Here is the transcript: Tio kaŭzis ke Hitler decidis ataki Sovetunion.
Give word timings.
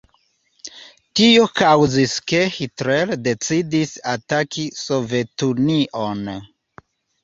Tio 1.19 1.43
kaŭzis 1.59 2.15
ke 2.33 2.41
Hitler 2.57 3.15
decidis 3.29 3.95
ataki 4.17 4.69
Sovetunion. 4.83 6.31